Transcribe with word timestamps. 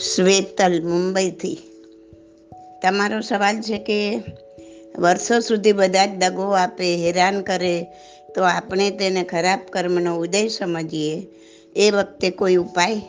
શ્વેતલ 0.00 0.82
મુંબઈથી. 0.82 1.58
તમારો 2.82 3.20
સવાલ 3.20 3.60
છે 3.60 3.78
કે 3.78 4.22
વર્ષો 4.98 5.40
સુધી 5.40 5.72
બધા 5.72 6.06
જ 6.06 6.08
દગો 6.08 6.42
આપે, 6.42 6.96
હેરાન 6.96 7.40
કરે, 7.40 7.86
તો 8.34 8.42
આપણે 8.42 8.90
તેને 8.90 9.24
ખરાબ 9.24 9.58
કર્મનો 9.70 10.16
ઉદય 10.16 10.48
સમજીએ? 10.48 11.26
એ 11.76 11.90
વખતે 11.90 12.30
કોઈ 12.30 12.56
ઉપાય? 12.56 13.02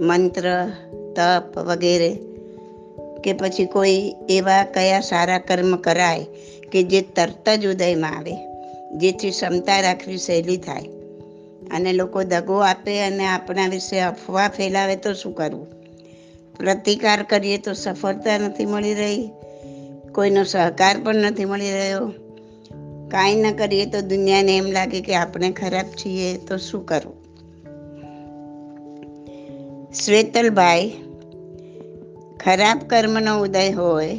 મંત્ર, 0.00 0.70
તપ 1.16 1.58
વગેરે? 1.58 2.18
કે 3.24 3.32
પછી 3.32 3.66
કોઈ 3.66 4.14
એવા 4.28 4.64
કયા 4.64 5.00
સારા 5.00 5.38
કર્મ 5.38 5.76
કરાય 5.76 6.26
કે 6.72 6.82
જે 6.82 7.00
તરત 7.00 7.48
જ 7.48 7.66
ઉદયમાં 7.66 8.18
આવે, 8.18 8.34
જેથી 8.98 9.30
ક્ષમતા 9.30 9.80
રાખવી 9.80 10.18
સહેલી 10.18 10.56
થાય? 10.56 10.82
અને 11.70 11.92
લોકો 11.92 12.22
દગો 12.22 12.54
આપે 12.54 13.02
અને 13.02 13.26
આપણા 13.26 13.68
વિશે 13.68 14.00
અફવા 14.00 14.48
ફેલાવે 14.48 14.96
તો 14.96 15.14
શું 15.14 15.34
કરવું? 15.34 15.85
પ્રતિકાર 16.58 17.22
કરીએ 17.22 17.58
તો 17.58 17.72
સફળતા 17.72 18.38
નથી 18.38 18.66
મળી 18.66 18.94
રહી. 18.94 19.30
કોઈનો 20.14 20.44
સહકાર 20.44 20.96
પણ 21.04 21.14
નથી 21.14 21.44
મળી 21.44 21.72
રહ્યો. 21.72 22.12
કાંઈ 23.10 23.34
ન 23.34 23.52
કરીએ 23.52 23.86
તો 23.86 24.00
દુનિયાને 24.00 24.56
એમ 24.56 24.66
લાગે 24.66 25.00
કે 25.00 25.14
આપણે 25.14 25.50
ખરાબ 25.50 25.86
છીએ, 25.86 26.36
તો 26.38 26.56
શું 26.56 26.86
કરવું 26.86 27.26
શ્વેતલભાઈ, 29.92 30.90
ખરાબ 32.40 32.78
કર્મનો 32.78 33.40
ઉદય 33.40 33.70
હોય 33.70 34.18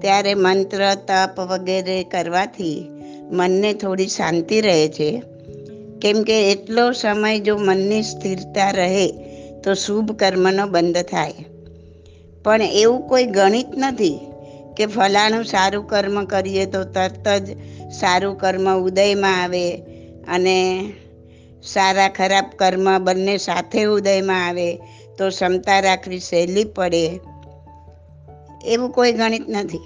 ત્યારે 0.00 0.34
મંત્ર, 0.34 0.94
તપ 0.94 1.40
વગેરે 1.40 2.04
કરવાથી 2.04 2.88
મનને 3.30 3.72
થોડી 3.72 4.06
શાંતિ 4.06 4.60
રહે 4.60 4.88
છે. 4.88 5.22
કેમ 6.02 6.22
કે 6.22 6.52
એટલો 6.52 6.92
સમય 6.92 7.40
જો 7.40 7.56
મનની 7.56 8.02
સ્થિરતા 8.02 8.70
રહે 8.70 9.08
તો 9.64 9.74
શુભ 9.74 10.12
કર્મનો 10.12 10.66
બંધ 10.66 11.02
થાય. 11.02 11.34
પણ 12.46 12.62
એવું 12.62 13.08
કોઈ 13.08 13.24
ગણિત 13.24 13.66
નથી 13.76 14.20
કે 14.76 14.86
ફલાણું 14.86 15.44
સારું 15.44 15.86
કર્મ 15.86 16.24
કરીએ 16.24 16.66
તો 16.66 16.84
તરત 16.84 17.28
જ 17.28 17.56
સારું 17.92 18.38
કર્મ 18.38 18.78
ઉદયમાં 18.78 19.42
આવે 19.42 19.76
અને 20.28 20.92
સારા 21.62 22.08
ખરાબ 22.08 22.44
કર્મ 22.56 22.98
બંને 22.98 23.38
સાથે 23.38 23.84
ઉદયમાં 23.84 24.46
આવે 24.46 24.74
તો 25.18 25.28
ક્ષમતા 25.28 25.80
રાખવી 25.80 26.18
સહેલી 26.18 26.64
પડે. 26.64 27.20
એવું 28.64 28.90
કોઈ 28.90 29.12
ગણિત 29.12 29.48
નથી. 29.48 29.80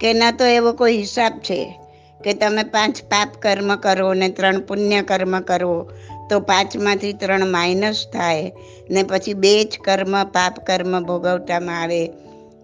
કે 0.00 0.12
ન 0.12 0.22
તો 0.38 0.44
એવો 0.44 0.72
કોઈ 0.72 0.96
હિસાબ 0.96 1.32
છે 1.32 1.80
કે 2.24 2.34
તમે 2.34 2.62
પાંચ 2.62 3.02
પાપ 3.02 3.28
કર્મ 3.42 3.76
કરો 3.76 4.14
ને 4.14 4.28
ત્રણ 4.28 4.60
પુણ્ય 4.60 5.02
કર્મ 5.02 5.40
કરો 5.40 5.90
તો 6.30 6.40
પાંચમાંથી 6.40 7.12
ત્રણ 7.12 7.46
માઇનસ 7.46 8.06
થાય 8.12 8.52
ને 8.90 9.02
પછી 9.02 9.34
બે 9.34 9.64
જ 9.64 9.78
કર્મ, 9.84 10.24
પાપ 10.24 10.66
કર્મ 10.66 11.04
ભોગવટામાં 11.04 11.82
આવે, 11.82 12.12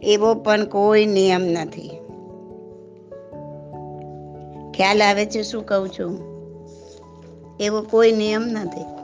એવો 0.03 0.34
પણ 0.34 0.64
કોઈ 0.64 1.06
નિયમ 1.06 1.42
નથી. 1.42 1.88
ખ્યાલ 4.75 5.03
આવે 5.03 5.27
છે 5.27 5.42
શું 5.42 5.66
કહું 5.66 5.88
છું? 5.88 6.31
એવો 7.61 7.83
કોઈ 7.83 8.12
નિયમ 8.12 8.42
નથી. 8.42 9.00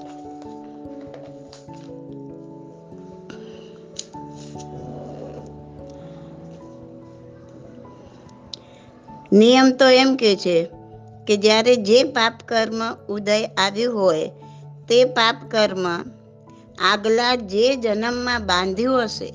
નિયમ 9.32 9.70
તો 9.70 9.88
એમ 9.88 10.16
કે 10.16 10.36
છે 10.36 10.68
કે 11.26 11.36
જ્યારે 11.36 11.76
જે 11.76 12.02
પાપ 12.02 12.34
કર્મ 12.48 12.94
ઉદય 13.08 13.44
આવ્યું 13.44 14.00
હોય 14.00 14.30
તે 14.88 15.04
પાપ 15.04 15.36
કર્મ. 15.50 15.86
આગલા 16.92 17.34
જે 17.34 17.76
જન્મમાં 17.76 18.46
બાંધ્યું 18.46 19.04
હશે, 19.04 19.30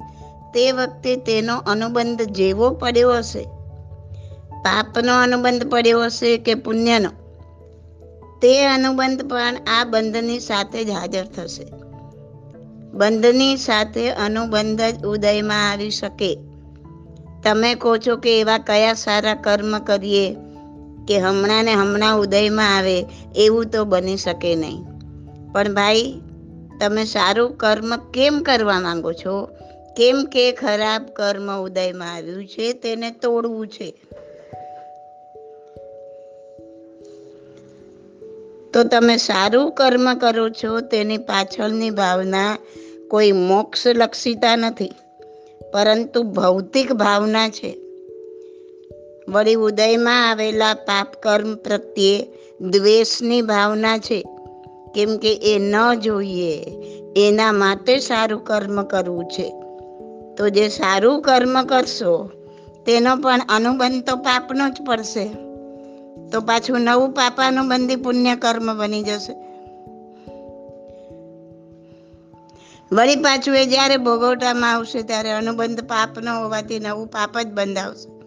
તે 0.53 0.71
વખતે 0.71 1.15
તેનો 1.15 1.57
અનુબંધ 1.57 2.21
જેવો 2.21 2.69
પડ્યો 2.69 3.13
હશે. 3.13 3.43
પાપનો 4.51 5.21
અનુબંધ 5.21 5.69
પડ્યો 5.69 6.03
હશે 6.03 6.37
કે 6.37 6.53
પુણ્યનો? 6.53 7.09
તે 8.41 8.65
અનુબંધ 8.65 9.29
પણ 9.29 9.55
આ 9.67 9.83
બંધની 9.83 10.39
સાથે 10.39 10.83
જ 10.83 10.89
હાજર 10.89 11.25
થશે. 11.25 11.65
બંધની 12.93 13.57
સાથે 13.57 14.09
અનુબંધ 14.09 14.81
જ 14.81 15.05
ઉદયમાં 15.05 15.71
આવી 15.71 15.89
શકે. 15.89 16.37
તમે 17.43 17.75
કહો 17.75 17.97
છો 17.97 18.15
કે 18.15 18.39
એવા 18.39 18.57
કયા 18.57 18.93
સારા 18.93 19.33
કર્મ 19.35 19.79
કરીએ 19.79 20.35
કે 21.07 21.19
હમણાં 21.19 21.63
ને 21.63 21.73
હમણાં 21.73 22.19
ઉદયમાં 22.19 22.77
આવે, 22.77 23.05
એવું 23.35 23.65
તો 23.65 23.85
બની 23.85 24.17
શકે 24.17 24.55
નહીં. 24.55 24.90
પણ 25.51 25.73
ભાઈ, 25.73 26.21
તમે 26.79 27.05
સારું 27.05 27.57
કર્મ 27.57 27.97
કેમ 27.97 28.39
કરવા 28.39 28.79
માંગો 28.79 29.13
છો? 29.13 29.49
કેમ 29.97 30.25
કે 30.25 30.51
ખરાબ 30.51 31.05
કર્મ 31.05 31.61
ઉદયમાં 31.61 32.13
આવ્યું 32.13 32.47
છે, 32.47 32.73
તેને 32.73 33.11
તોડવું 33.11 33.67
છે. 33.67 33.93
તો 38.73 38.83
તમે 38.83 39.17
સારું 39.17 39.71
કર્મ 39.71 40.13
કરો 40.17 40.49
છો, 40.49 40.79
તેની 40.79 41.17
પાછળની 41.17 41.89
ભાવના 41.89 42.57
કોઈ 43.09 43.31
મોક્ષ 43.31 43.87
લક્ષિતા 43.87 44.55
નથી, 44.55 44.93
પરંતુ 45.73 46.23
ભૌતિક 46.23 46.93
ભાવના 46.93 47.49
છે. 47.49 47.77
વળી 49.27 49.55
ઉદયમાં 49.55 50.29
આવેલા 50.29 50.73
પાપ 50.73 51.13
કર્મ 51.23 51.55
પ્રત્યે 51.55 52.27
દ્વેષની 52.61 53.41
ભાવના 53.41 53.97
છે. 53.97 54.25
કેમ 54.95 55.17
કે 55.17 55.35
એ 55.35 55.59
ન 55.59 55.93
જોઈએ. 55.93 56.65
એના 57.17 57.51
માટે 57.51 57.99
સારું 57.99 58.43
કર્મ 58.43 58.83
કરવું 58.83 59.25
છે. 59.25 59.49
તો 60.35 60.49
જે 60.49 60.69
સારું 60.69 61.21
કર્મ 61.21 61.65
કરશો, 61.65 62.29
તેનો 62.85 63.15
પણ 63.15 63.39
અનુબંધ 63.49 64.09
તો 64.09 64.15
પાપનો 64.15 64.69
જ 64.69 64.81
પડશે. 64.87 65.25
તો 66.29 66.41
પાછું 66.41 66.81
નવું 66.81 67.11
પાપાનુબંધી 67.11 67.95
પુણ્ય 67.95 68.35
કર્મ 68.35 68.77
બની 68.77 69.03
જશે. 69.03 69.33
વળી 72.91 73.15
પાછું 73.15 73.57
એ 73.57 73.65
જ્યારે 73.65 73.97
ભોગવટામાં 73.97 74.73
આવશે, 74.73 75.01
ત્યારે 75.01 75.31
અનુબંધ 75.31 75.81
પાપ 75.81 76.19
ન 76.19 76.29
હોવાથી 76.29 76.79
નવું 76.79 77.07
પાપ 77.07 77.39
જ 77.39 77.47
બંધાવશે 77.47 78.21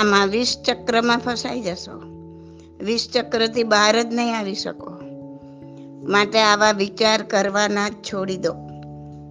આમાં 0.00 0.28
વીસ 0.28 0.62
ચક્રમાં 0.66 1.18
ફસાઈ 1.18 1.60
જશો. 1.60 2.13
ચક્રથી 2.84 3.62
બહાર 3.62 4.02
જ 4.02 4.14
નહીં 4.14 4.38
આવી 4.38 4.54
શકો. 4.54 4.90
માટે 6.08 6.38
આવા 6.40 6.72
વિચાર 6.72 7.22
કરવાના 7.22 7.88
જ 7.88 7.92
છોડી 7.92 8.36
દો 8.36 8.52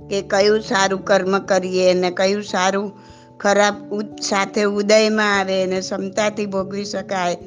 કે 0.09 0.21
કયું 0.21 0.61
સારું 0.61 1.05
કર્મ 1.05 1.39
કરીએ 1.39 1.93
ને 1.93 2.11
કયું 2.11 2.43
સારું 2.43 2.91
ખરાબ 3.39 4.01
સાથે 4.21 4.63
ઉદયમાં 4.63 5.39
આવે 5.39 5.65
ને 5.65 5.79
ક્ષમતાથી 5.79 6.45
ભોગવી 6.45 6.85
શકાય. 6.85 7.37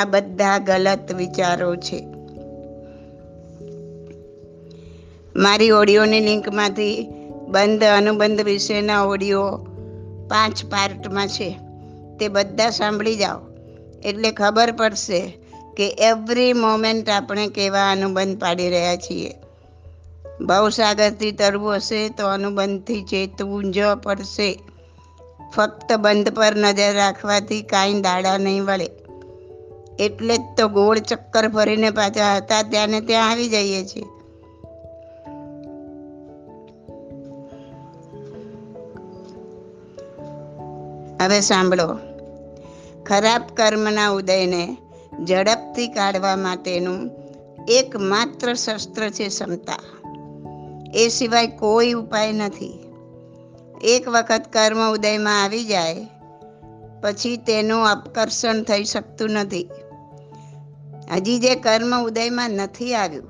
આ 0.00 0.04
બધા 0.04 0.58
ગલત 0.58 1.12
વિચારો 1.14 1.76
છે. 1.76 2.06
મારી 5.36 5.70
ઓડિયોની 5.70 6.20
લિંકમાંથી 6.20 7.06
બંધ 7.48 7.84
અનુબંધ 7.84 8.40
વિશેના 8.40 9.02
ઓડિયો 9.02 9.66
પાંચ 10.30 10.64
પાર્ટમાં 10.64 11.28
છે. 11.28 11.58
તે 12.20 12.28
બધા 12.28 12.70
સાંભળી 12.70 13.16
જાઓ. 13.16 13.40
એટલે 14.04 14.32
ખબર 14.32 14.72
પડશે 14.72 15.41
કે 15.76 15.88
એવરી 15.88 16.52
મોમેન્ટ 16.52 17.08
આપણે 17.08 17.46
કેવા 17.46 17.90
અનુબંધ 17.90 18.40
પાડી 18.40 18.70
રહ્યા 18.70 18.96
છીએ. 18.96 19.34
ભાવસાગરથી 20.40 21.32
તરવું 21.32 21.76
હશે 21.76 22.08
તો 22.08 22.26
અનુબંધથી 22.26 23.02
ચેતવું 23.02 23.72
જ 23.72 23.78
પડશે. 24.02 24.58
ફક્ત 25.56 25.92
બંધ 25.92 26.28
પર 26.34 26.54
નજર 26.54 26.94
રાખવાથી 26.94 27.62
કાંઈ 27.62 28.00
દાડા 28.00 28.38
નહીં 28.38 28.64
વળે. 28.64 28.90
એટલે 29.98 30.36
જ 30.36 30.40
તો 30.56 30.68
ગોળ 30.68 30.98
ચક્કર 30.98 31.48
ફરીને 31.48 31.90
પાછા 31.90 32.36
હતા 32.36 32.62
ત્યાં 32.62 32.88
ને 32.88 33.00
ત્યાં 33.00 33.30
આવી 33.30 33.48
જઈએ 33.48 33.84
છીએ. 33.84 34.04
હવે 41.24 41.40
સાંભળો. 41.40 41.98
ખરાબ 43.06 43.42
કર્મના 43.54 44.08
ઉદયને 44.08 44.76
ઝડપથી 45.26 45.88
કાઢવા 45.88 46.36
માટેનું 46.36 47.10
એકમાત્ર 47.68 48.54
શસ્ત્ર 48.54 49.10
છે 49.10 49.28
ક્ષમતા. 49.28 49.78
એ 50.94 51.08
સિવાય 51.08 51.46
કોઈ 51.46 51.92
ઉપાય 51.92 52.32
નથી. 52.32 52.78
એક 53.82 54.08
વખત 54.08 54.42
કર્મ 54.52 54.92
ઉદયમાં 54.92 55.42
આવી 55.42 55.64
જાય, 55.64 56.06
પછી 57.02 57.36
તેનું 57.36 57.88
અપકર્ષણ 57.88 58.62
થઈ 58.62 58.84
શકતું 58.84 59.30
નથી. 59.30 59.68
હજી 61.12 61.38
જે 61.38 61.54
કર્મ 61.54 62.02
ઉદયમાં 62.02 62.50
નથી 62.50 62.94
આવ્યું, 62.94 63.28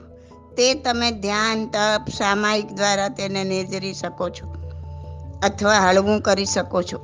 તે 0.56 0.74
તમે 0.74 1.10
ધ્યાન, 1.10 1.66
તપ, 1.66 2.10
સામાયિક 2.10 2.72
દ્વારા 2.72 3.08
તેને 3.08 3.44
નિર્જરી 3.44 3.94
શકો 3.94 4.28
છો 4.28 4.54
અથવા 5.42 5.78
હળવું 5.78 6.20
કરી 6.20 6.44
શકો 6.44 6.82
છો. 6.82 6.98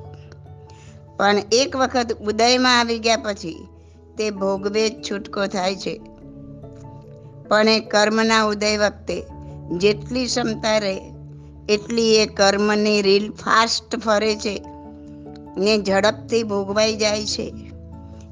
પણ 1.16 1.36
એક 1.52 1.76
વખત 1.76 2.12
ઉદયમાં 2.12 2.78
આવી 2.78 2.98
ગયા 2.98 3.16
પછી 3.16 3.68
તે 4.18 4.30
ભોગવે 4.30 4.88
જ 4.88 5.02
છૂટકો 5.10 5.46
થાય 5.46 5.76
છે. 5.76 6.00
પણ 7.48 7.68
એ 7.68 7.80
કર્મના 7.80 8.42
ઉદય 8.44 8.76
વખતે 8.78 9.22
જેટલી 9.78 10.26
ક્ષમતા 10.26 10.78
રહે, 10.78 10.98
એટલી 11.68 12.16
એ 12.16 12.26
કર્મની 12.26 13.02
રીલ 13.02 13.30
ફાસ્ટ 13.32 13.96
ફરે 13.96 14.36
છે 14.36 14.62
ને 15.56 15.78
ઝડપથી 15.82 16.42
ભોગવાઈ 16.42 16.96
જાય 16.96 17.26
છે. 17.26 17.54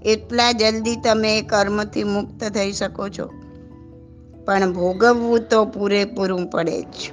એટલા 0.04 0.52
જલ્દી 0.52 0.96
તમે 0.96 1.38
એ 1.38 1.42
કર્મથી 1.42 2.04
મુક્ત 2.04 2.44
થઈ 2.44 2.72
શકો 2.72 3.08
છો. 3.08 3.26
પણ 4.44 4.72
ભોગવવું 4.72 5.40
તો 5.40 5.64
પૂરેપૂરું 5.64 6.50
પડે 6.50 6.82
જ. 6.82 7.12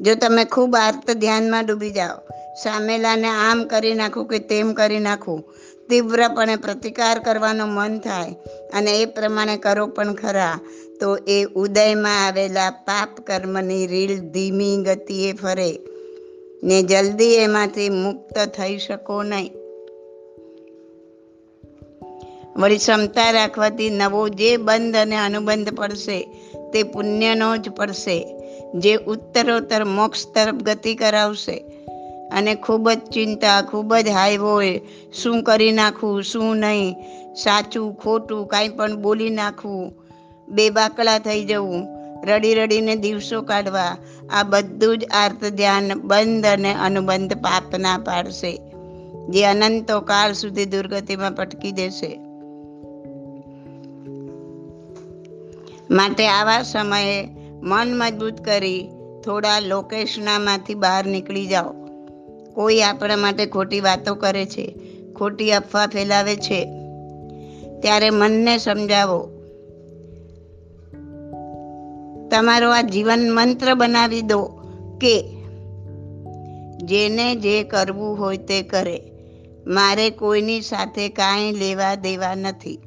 જો 0.00 0.14
તમે 0.14 0.44
ખૂબ 0.44 0.76
આર્ત 0.76 1.10
ધ્યાનમાં 1.10 1.66
ડૂબી 1.66 1.90
જાઓ, 1.90 2.16
સામેલાને 2.62 3.28
આમ 3.28 3.64
કરી 3.64 3.94
નાખું 3.94 4.26
કે 4.26 4.38
તેમ 4.38 4.72
કરી 4.72 4.98
નાખું 4.98 5.44
તીવ્રપણે 5.90 6.56
પ્રતિકાર 6.56 7.18
કરવાનો 7.18 7.66
મન 7.66 7.98
થાય 7.98 8.34
અને 8.72 9.00
એ 9.00 9.04
પ્રમાણે 9.04 9.56
કરો 9.56 9.86
પણ 9.86 10.14
ખરા, 10.14 10.58
તો 11.00 11.16
એ 11.16 11.44
ઉદયમાં 11.44 12.26
આવેલા 12.26 12.70
પાપ 12.70 13.20
કર્મની 13.20 13.86
રીલ 13.86 14.20
ધીમી 14.20 14.76
ગતિએ 14.76 15.32
ફરે. 15.32 15.78
ને 16.64 16.82
જલ્દી 16.82 17.34
એમાંથી 17.34 17.88
મુક્ત 17.90 18.38
થઈ 18.38 18.78
શકો 18.78 19.22
નહીં. 19.22 19.52
વળી 22.56 22.76
ક્ષમતા 22.76 23.30
રાખવાથી 23.30 23.90
નવો 23.90 24.28
જે 24.28 24.56
બંધ 24.56 24.96
અને 24.96 25.16
અનુબંધ 25.16 25.68
પડશે, 25.68 26.22
તે 26.72 26.82
પુણ્યનો 26.82 27.56
જ 27.56 27.68
પડશે. 27.68 28.40
જે 28.74 28.94
ઉત્તરોત્તર 28.94 29.84
મોક્ષ 29.84 30.26
તરફ 30.34 30.54
ગતિ 30.54 30.94
કરાવશે 30.94 31.73
અને 32.34 32.54
ખૂબ 32.54 32.90
જ 32.90 32.98
ચિંતા, 32.98 33.62
ખૂબ 33.62 33.94
જ 33.94 34.08
હાઈ 34.08 34.36
હોય. 34.36 34.80
શું 35.12 35.42
કરી 35.42 35.72
નાખવું 35.72 36.22
શું 36.22 36.56
નહીં? 36.56 36.94
સાચું, 37.34 37.94
ખોટું, 37.94 38.46
કાંઈ 38.46 38.68
પણ 38.68 38.96
બોલી 38.96 39.30
નાખવું 39.30 39.92
બે 40.48 40.70
બાકલા 40.70 41.18
થઈ 41.18 41.44
જવું. 41.44 41.86
રડી 42.26 42.54
રડીને 42.54 42.96
દિવસો 42.96 43.42
કાઢવા. 43.42 43.96
આ 44.30 44.42
બધું 44.42 44.98
જ 44.98 45.04
આર્ત 45.04 45.44
ધ્યાન 45.44 46.00
બંધ 46.00 46.46
અને 46.46 46.74
અનુબંધ 46.74 47.34
પાપના 47.34 47.98
પાડશે. 47.98 48.60
જે 49.28 49.44
અનંતો 49.44 50.00
કાળ 50.00 50.32
સુધી 50.32 50.64
દુર્ગતિમાં 50.64 51.32
પટકી 51.32 51.72
દેશે. 51.72 52.20
માટે 55.90 56.28
આવા 56.28 56.62
સમયે 56.62 57.28
મન 57.62 57.98
મજબૂત 57.98 58.44
કરી 58.44 58.88
થોડા 59.24 59.60
લોકેશનામાંથી 59.60 60.74
બહાર 60.74 61.06
નીકળી 61.06 61.46
જાઓ. 61.46 61.83
કોઈ 62.54 62.80
આપણા 62.80 63.16
માટે 63.16 63.46
ખોટી 63.46 63.80
વાતો 63.80 64.14
કરે 64.14 64.46
છે, 64.46 64.74
ખોટી 65.16 65.52
અફવા 65.52 65.86
ફેલાવે 65.86 66.36
છે, 66.36 66.64
ત્યારે 67.80 68.10
મનને 68.10 68.58
સમજાવો. 68.58 69.30
તમારો 72.30 72.70
આ 72.70 72.80
જીવન 72.80 73.32
મંત્ર 73.32 73.74
બનાવી 73.74 74.20
દો 74.20 74.42
કે, 75.00 75.22
જેને 76.82 77.34
જે 77.34 77.62
કરવું 77.62 78.18
હોય 78.18 78.36
તે 78.36 78.62
કરે. 78.62 79.00
મારે 79.66 80.10
કોઈની 80.10 80.60
સાથે 80.60 81.08
કાંઈ 81.08 81.52
લેવા 81.52 81.94
દેવા 81.94 82.34
નથી. 82.34 82.78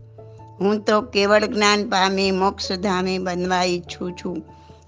હું 0.59 0.79
તો 0.79 1.01
કેવળ 1.01 1.45
જ્ઞાન 1.45 1.89
પામી 1.89 2.31
મોક્ષધામી 2.31 3.17
બનવા 3.17 3.63
ઈચ્છું 3.63 4.13
છું. 4.13 4.43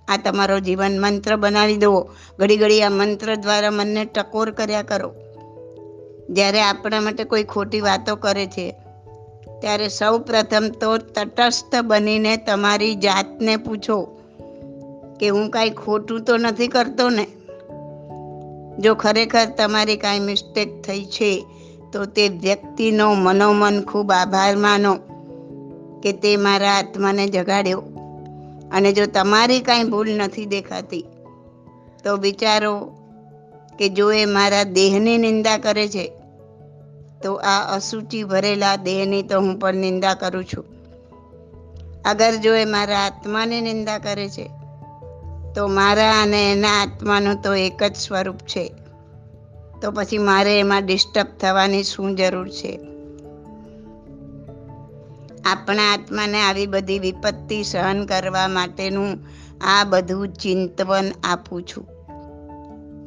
આ 0.09 0.17
તમારો 0.17 0.59
જીવન 0.59 1.01
મંત્ર 1.01 1.35
બનાવી 1.35 1.77
દો. 1.77 2.09
ઘડી 2.39 2.57
ઘડી 2.57 2.83
આ 2.83 2.89
મંત્ર 2.89 3.35
દ્વારા 3.35 3.71
મનને 3.71 4.05
ટકોર 4.05 4.51
કર્યા 4.51 4.81
કરો. 4.81 5.09
જ્યારે 6.29 6.61
આપણા 6.61 7.01
માટે 7.01 7.23
કોઈ 7.23 7.43
ખોટી 7.43 7.81
વાતો 7.81 8.15
કરે 8.15 8.45
છે, 8.45 8.75
ત્યારે 9.61 9.87
સૌ 9.87 10.19
પ્રથમ 10.19 10.69
તો 10.81 10.97
તટસ્થ 10.97 11.75
બનીને 11.81 12.37
તમારી 12.37 12.95
જાતને 12.95 13.57
પૂછો 13.57 13.97
કે 15.19 15.29
હું 15.29 15.49
કાંઈ 15.49 15.69
ખોટું 15.69 16.21
તો 16.21 16.37
નથી 16.37 16.67
કરતો 16.67 17.09
ને? 17.09 17.25
જો 18.79 18.95
ખરેખર 18.95 19.45
તમારી 19.57 19.97
કાંઈ 19.97 20.19
મિસ્ટેક 20.19 20.81
થઈ 20.81 21.05
છે, 21.05 21.45
તો 21.93 22.05
તે 22.05 22.27
વ્યક્તિનો 22.27 23.13
મનોમન 23.13 23.81
ખૂબ 23.81 24.11
આભાર 24.11 24.55
માનો 24.55 24.93
કે 26.03 26.11
તે 26.11 26.35
મારા 26.37 26.73
આત્માને 26.73 27.27
જગાડ્યો. 27.27 27.83
અને 28.71 28.93
જો 28.93 29.05
તમારી 29.05 29.61
કાંઈ 29.61 29.83
ભૂલ 29.83 30.09
નથી 30.09 30.45
દેખાતી, 30.45 31.05
તો 32.03 32.17
વિચારો 32.17 32.91
કે 33.79 33.89
જો 33.89 34.11
એ 34.11 34.25
મારા 34.25 34.63
દેહની 34.63 35.17
નિંદા 35.17 35.57
કરે 35.57 35.87
છે, 35.87 36.11
તો 37.23 37.33
આ 37.33 37.75
અસુચિ 37.75 38.23
ભરેલા 38.23 38.75
દેહની 38.75 39.23
તો 39.23 39.39
હું 39.39 39.59
પણ 39.59 39.75
નિંદા 39.75 40.13
કરું 40.13 40.45
છું. 40.45 40.65
અગર 42.05 42.35
જો 42.35 42.55
એ 42.55 42.65
મારા 42.65 42.97
આત્માની 42.97 43.61
નિંદા 43.61 43.97
કરે 43.97 44.29
છે, 44.29 44.49
તો 45.55 45.67
મારા 45.67 46.21
અને 46.21 46.51
એના 46.51 46.81
આત્માનું 46.81 47.41
તો 47.41 47.55
એક 47.55 47.83
જ 47.83 47.95
સ્વરૂપ 47.95 48.37
છે. 48.37 48.71
તો 49.81 49.91
પછી 49.91 50.17
મારે 50.17 50.59
એમાં 50.59 50.85
ડિસ્ટર્બ 50.85 51.27
થવાની 51.39 51.83
શું 51.83 52.15
જરૂર 52.15 52.49
છે? 52.49 52.88
આપણા 55.45 55.93
આત્માને 55.93 56.41
આવી 56.41 56.67
બધી 56.67 56.99
વિપત્તિ 56.99 57.63
સહન 57.63 58.05
કરવા 58.05 58.47
માટેનું 58.47 59.17
આ 59.61 59.83
બધું 59.83 60.27
ચિંતવન 60.27 61.11
આપું 61.23 61.63
છું. 61.63 61.87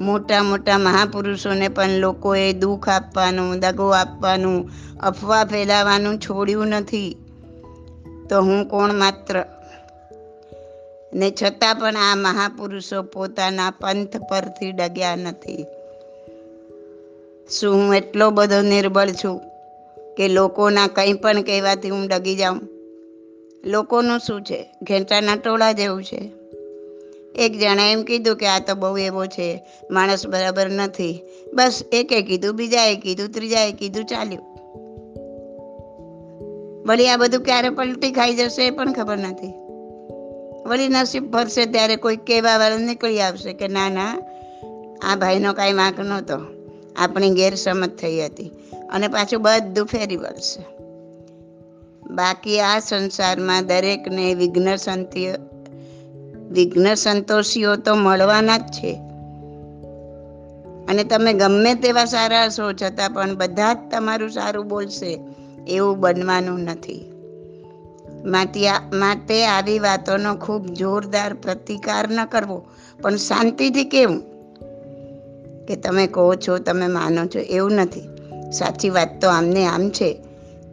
મોટા 0.04 0.42
મોટા 0.42 0.78
મહાપુરુષોને 0.78 1.68
પણ 1.68 1.90
લોકોએ 1.90 2.52
દુઃખ 2.52 2.88
આપવાનું, 2.88 3.58
દગો 3.58 3.88
આપવાનું, 3.88 4.70
અફવા 5.00 5.44
ફેલાવાનું 5.44 6.18
છોડ્યું 6.18 6.66
નથી. 6.66 7.16
તો 8.30 8.42
હું 8.42 8.68
કોણ 8.68 8.92
માત્ર? 8.92 9.44
ને 11.14 11.30
છતાં 11.30 11.74
પણ 11.74 11.96
આ 11.96 12.14
મહાપુરુષો 12.14 13.02
પોતાના 13.02 13.70
પંથ 13.70 14.16
પરથી 14.16 14.72
ડગ્યા 14.72 15.16
નથી. 15.16 15.66
શું 17.50 17.74
હું 17.74 17.94
એટલો 17.94 18.30
બધો 18.30 18.62
નિર્બળ 18.62 19.08
છું? 19.08 19.51
કે 20.16 20.28
લોકોના 20.28 20.86
કંઈ 20.86 21.12
પણ 21.12 21.42
કહેવાથી 21.42 21.88
હું 21.88 22.08
ડગી 22.08 22.36
જાઉં. 22.36 22.60
લોકોનું 23.64 24.18
શું 24.18 24.42
છે? 24.42 24.74
ઘેંટાના 24.82 25.36
ટોળા 25.36 25.72
જેવું 25.72 26.04
છે. 26.04 26.32
એક 27.34 27.58
જણા 27.58 27.90
એમ 27.90 28.02
કીધું 28.02 28.36
કે 28.36 28.46
આ 28.46 28.58
તો 28.58 28.74
બહુ 28.74 28.98
એવો 28.98 29.26
છે, 29.26 29.64
માણસ 29.90 30.26
બરાબર 30.26 30.70
નથી. 30.70 31.20
બસ 31.54 31.82
એકે 31.92 32.22
કીધું 32.22 32.56
બીજાએ 32.56 32.96
કીધું 32.96 33.28
ત્રીજાએ 33.28 33.72
કીધું, 33.72 34.04
ચાલ્યું. 34.04 34.52
વળી 36.88 37.08
આ 37.08 37.16
બધું 37.16 37.42
ક્યારે 37.42 37.70
પલટી 37.70 38.12
ખાઈ 38.12 38.34
જશે 38.34 38.66
એ 38.66 38.70
પણ 38.70 38.92
ખબર 38.92 39.18
નથી. 39.18 39.52
વળી 40.66 40.88
નસીબ 40.88 41.30
ભરશે 41.30 41.66
ત્યારે 41.66 41.96
કોઈ 41.96 42.16
કહેવા 42.16 42.56
વાળા 42.56 42.76
નીકળી 42.76 43.20
આવશે 43.20 43.52
કે 43.52 43.68
ના 43.68 43.88
ના, 43.90 44.22
આ 45.04 45.16
ભાઈનો 45.16 45.52
કાંઈ 45.52 45.72
વાંક 45.72 46.00
નહોતો. 46.00 46.51
આપણી 46.96 47.30
ગેરસમજ 47.30 47.88
થઈ 47.88 48.20
હતી 48.20 48.50
અને 48.90 49.08
પાછું 49.08 49.42
બધું 49.42 49.86
ફેરી 49.86 50.16
વળશે. 50.16 50.64
બાકી 52.14 52.60
આ 52.60 52.78
સંસારમાં 52.78 53.66
દરેકને 53.66 54.34
વિઘ્ન 54.34 54.76
સંતીય 54.76 55.34
વિઘ્ન 56.50 56.94
સંતોષીઓ 56.94 57.76
તો 57.76 57.94
મળવાના 57.94 58.58
જ 58.58 58.62
છે. 58.62 58.92
અને 60.88 61.04
તમે 61.04 61.32
ગમે 61.32 61.74
તેવા 61.74 62.04
સારા 62.04 62.44
હશો, 62.44 62.72
છતાં 62.72 63.10
પણ 63.10 63.36
બધા 63.36 63.74
જ 63.74 63.76
તમારું 63.90 64.30
સારું 64.30 64.68
બોલશે 64.68 65.18
એવું 65.66 66.00
બનવાનું 66.00 66.60
નથી. 66.60 67.08
માટે 68.92 69.46
આવી 69.46 69.78
વાતોનો 69.78 70.34
ખૂબ 70.34 70.66
જોરદાર 70.66 71.34
પ્રતિકાર 71.34 72.08
ન 72.08 72.24
કરવો, 72.24 72.62
પણ 73.02 73.16
શાંતિથી 73.16 73.84
કેવું? 73.84 74.31
કે 75.68 75.76
તમે 75.76 76.06
કહો 76.06 76.34
છો, 76.34 76.58
તમે 76.58 76.86
માનો 76.86 77.26
છો, 77.26 77.38
એવું 77.38 77.72
નથી. 77.72 78.00
સાચી 78.52 78.90
વાત 78.90 79.20
તો 79.20 79.28
આમને 79.28 79.66
આમ 79.66 79.90
છે. 79.90 80.18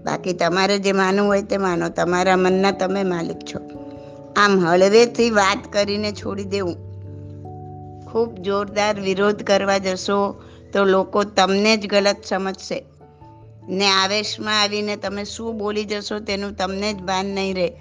બાકી 0.03 0.33
તમારે 0.33 0.79
જે 0.79 0.91
માનવું 0.91 1.29
હોય 1.29 1.41
તે 1.41 1.57
માનો. 1.57 1.89
તમારા 1.89 2.35
મનના 2.35 2.71
તમે 2.71 3.03
માલિક 3.03 3.37
છો. 3.39 3.59
આમ 4.35 4.67
હળવેથી 4.67 5.29
વાત 5.29 5.73
કરીને 5.73 6.11
છોડી 6.11 6.43
દેવું. 6.43 6.89
ખૂબ 8.11 8.35
જોરદાર 8.35 8.99
વિરોધ 8.99 9.43
કરવા 9.43 9.77
જશો 9.77 10.43
તો 10.73 10.83
લોકો 10.83 11.23
તમને 11.23 11.77
જ 11.77 11.87
ગલત 11.87 12.17
સમજશે. 12.25 12.85
ને 13.69 13.87
આવેશમાં 13.87 14.61
આવીને 14.61 14.95
તમે 14.95 15.23
શું 15.23 15.57
બોલી 15.57 15.85
જશો 15.85 16.19
તેનું 16.19 16.57
તમને 16.57 16.93
જ 16.93 16.97
ભાન 16.97 17.25
નહીં 17.25 17.55
રહે. 17.55 17.71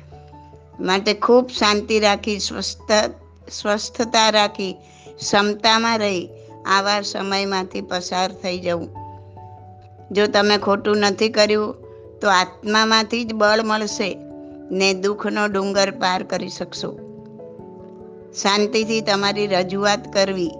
માટે 0.80 1.14
ખૂબ 1.14 1.48
શાંતિ 1.48 2.00
રાખી, 2.00 2.38
સ્વસ્થ, 2.38 2.92
સ્વસ્થતા 3.50 4.30
રાખી, 4.30 4.72
ક્ષમતામાં 5.18 5.98
રહી 5.98 6.28
આવા 6.66 7.00
સમયમાંથી 7.00 7.80
પસાર 7.80 8.32
થઈ 8.32 8.58
જવું. 8.58 8.88
જો 10.12 10.26
તમે 10.26 10.58
ખોટું 10.58 10.96
નથી 10.96 11.28
કર્યું, 11.28 11.74
તો 12.20 12.28
આત્મામાંથી 12.28 13.24
જ 13.24 13.34
બળ 13.34 13.62
મળશે 13.64 14.18
ને 14.70 14.94
દુઃખનો 14.94 15.46
ડુંગર 15.46 15.90
પાર 15.90 16.22
કરી 16.22 16.48
શકશો. 16.48 16.98
શાંતિથી 18.42 19.00
તમારી 19.00 19.46
રજૂઆત 19.46 20.12
કરવી, 20.12 20.50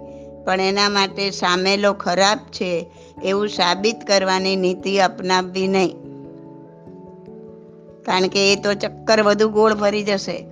પણ 0.45 0.61
એના 0.61 0.89
માટે 0.89 1.31
સામેલો 1.31 1.93
ખરાબ 1.93 2.37
છે 2.37 2.91
એવું 3.23 3.49
સાબિત 3.49 4.07
કરવાની 4.07 4.55
નીતિ 4.55 4.99
અપનાવવી 4.99 5.67
નહીં. 5.67 5.95
કારણ 8.05 8.27
કે 8.27 8.53
એ 8.53 8.55
તો 8.55 8.73
ચક્કર 8.73 9.21
વધુ 9.21 9.49
ગોળ 9.49 9.73
ભરી 9.73 10.03
જશે. 10.03 10.45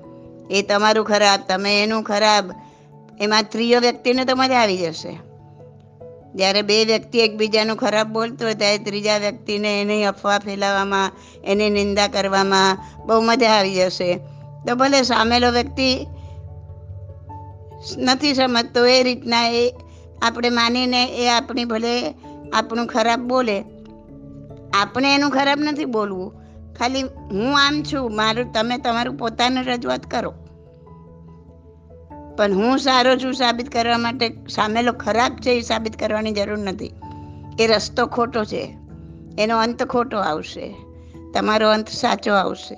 એ 0.51 0.61
તમારું 0.61 1.05
ખરાબ, 1.05 1.39
તમે 1.47 1.83
એનું 1.83 2.03
ખરાબ, 2.03 2.51
એમાં 3.19 3.43
ત્રીજો 3.43 3.79
વ્યક્તિને 3.79 4.25
તો 4.25 4.35
મજા 4.35 4.55
આવી 4.55 4.77
જશે. 4.77 5.17
જ્યારે 6.37 6.61
બે 6.61 6.85
વ્યક્તિ 6.85 7.19
એકબીજાનું 7.19 7.77
ખરાબ 7.77 8.07
બોલતો 8.07 8.45
હોય 8.45 8.53
ત્યારે 8.53 8.77
ત્રીજા 8.77 9.17
વ્યક્તિને 9.17 9.81
એની 9.81 10.03
અફવા 10.03 10.39
ફેલાવવામાં, 10.39 11.11
એની 11.43 11.69
નિંદા 11.69 12.07
કરવામાં 12.07 12.77
બહુ 13.05 13.21
મજા 13.21 13.49
આવી 13.49 13.75
જશે. 13.75 14.15
તો 14.67 14.75
ભલે 14.75 15.01
સામેલો 15.01 15.51
વ્યક્તિ 15.51 16.07
નથી 17.97 18.33
સમજતો, 18.33 18.85
એ 18.85 19.03
રીતના 19.03 19.47
એ 19.47 19.73
આપણે 20.21 20.49
માનીને 20.49 21.05
એ 21.05 21.29
આપણી 21.29 21.65
ભલે 21.65 22.13
આપણું 22.53 22.87
ખરાબ 22.87 23.19
બોલે. 23.19 23.63
આપણે 24.73 25.15
એનું 25.15 25.31
ખરાબ 25.31 25.59
નથી 25.59 25.85
બોલવું. 25.85 26.33
ખાલી 26.79 27.01
હું 27.31 27.59
આમ 27.59 27.83
છું, 27.83 28.15
મારું, 28.15 28.53
તમે 28.53 28.77
તમારું 28.77 29.17
પોતાનું 29.17 29.63
રજૂઆત 29.63 30.11
કરો. 30.11 30.33
પણ 32.37 32.53
હું 32.53 32.77
સારો 32.77 33.15
છું 33.15 33.33
સાબિત 33.33 33.69
કરવા 33.69 33.97
માટે 33.97 34.31
સામેલો 34.49 34.91
ખરાબ 34.91 35.35
છે 35.35 35.51
એ 35.51 35.61
સાબિત 35.61 35.99
કરવાની 35.99 36.31
જરૂર 36.31 36.57
નથી. 36.57 36.91
એ 37.59 37.67
રસ્તો 37.67 38.05
ખોટો 38.05 38.45
છે. 38.45 38.77
એનો 39.39 39.57
અંત 39.57 39.83
ખોટો 39.83 40.17
આવશે. 40.17 40.75
તમારો 41.33 41.69
અંત 41.69 41.89
સાચો 41.89 42.33
આવશે. 42.33 42.77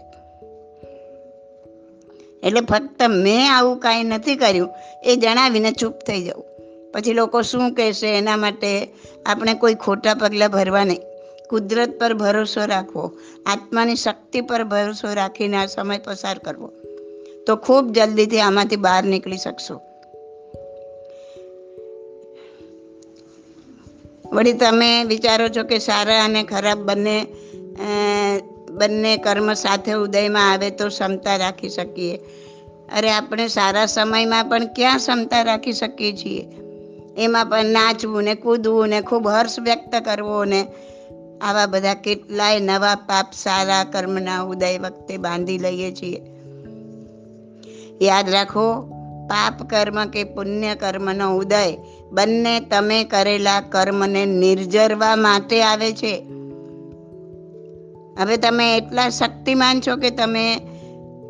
એટલે 2.44 2.62
ફક્ત 2.62 3.04
મેં 3.04 3.54
આવું 3.54 3.78
કાંઈ 3.78 4.04
નથી 4.04 4.36
કર્યું. 4.36 4.70
એ 5.04 5.16
જણાવીને 5.16 5.72
ચૂપ 5.72 5.94
થઈ 5.94 6.24
જવું 6.24 6.46
પછી 6.94 7.14
લોકો 7.14 7.42
શું 7.42 7.74
કહેશે 7.74 8.18
એના 8.18 8.38
માટે 8.38 8.94
આપણે 9.26 9.54
કોઈ 9.54 9.76
ખોટા 9.76 10.14
પગલાં 10.14 10.52
ભરવા 10.52 10.84
નહીં. 10.84 11.00
કુદરત 11.50 12.00
પર 12.00 12.14
ભરોસો 12.14 12.66
રાખવો. 12.66 13.12
આત્માની 13.46 13.96
શક્તિ 13.96 14.42
પર 14.42 14.64
ભરોસો 14.64 15.14
રાખીને 15.14 15.58
આ 15.58 15.66
સમય 15.66 15.98
પસાર 15.98 16.38
કરવો. 16.38 16.72
તો 17.50 17.56
ખૂબ 17.56 17.92
જલ્દીથી 17.92 18.40
આમાંથી 18.40 18.76
બહાર 18.76 19.04
નીકળી 19.04 19.38
શકશો. 19.38 19.82
વળી 24.32 24.54
તમે 24.54 25.04
વિચારો 25.04 25.48
છો 25.48 25.64
કે 25.64 25.80
સારા 25.80 26.26
અને 26.26 26.44
ખરાબ 26.44 26.78
બંને 26.78 27.26
બંને 28.72 29.18
કર્મ 29.18 29.54
સાથે 29.54 29.94
ઉદયમાં 29.94 30.52
આવે 30.52 30.70
તો 30.70 30.88
ક્ષમતા 30.88 31.36
રાખી 31.36 31.70
શકીએ. 31.70 32.18
અરે 32.98 33.12
આપણે 33.12 33.48
સારા 33.48 33.86
સમયમાં 33.86 34.46
પણ 34.46 34.66
ક્યાં 34.66 34.98
ક્ષમતા 34.98 35.42
રાખી 35.42 35.74
શકીએ 35.74 36.16
છીએ? 36.16 36.48
એમાં 37.18 37.46
પણ 37.46 37.66
નાચવું 37.66 38.24
ને 38.24 38.36
કૂદવું 38.36 38.90
ને 38.90 39.02
ખૂબ 39.02 39.28
હર્ષ 39.28 39.60
વ્યક્ત 39.60 39.96
કરવો 40.06 40.46
ને 40.46 40.68
આવા 41.42 41.66
બધા 41.66 41.94
કેટલાય 41.94 42.60
નવા 42.60 42.96
પાપ 42.96 43.34
સારા 43.34 43.84
કર્મના 43.84 44.42
ઉદય 44.42 44.78
વખતે 44.78 45.18
બાંધી 45.18 45.58
લઈએ 45.58 45.92
છીએ. 45.92 46.29
યાદ 48.02 48.30
રાખો, 48.30 48.82
પાપ 49.30 49.70
કર્મ 49.70 50.06
કે 50.06 50.24
પુણ્ય 50.24 50.76
કર્મનો 50.76 51.38
ઉદય 51.38 51.78
બંને 52.12 52.60
તમે 52.60 53.04
કરેલા 53.04 53.62
કર્મને 53.62 54.26
નિર્જરવા 54.26 55.16
માટે 55.16 55.64
આવે 55.64 55.92
છે. 55.92 56.26
હવે 58.20 58.38
તમે 58.38 58.78
એટલા 58.78 59.10
શક્તિમાન 59.10 59.82
છો 59.82 59.96
કે 59.96 60.10
તમે 60.10 60.58